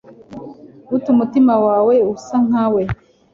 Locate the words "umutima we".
1.13-1.95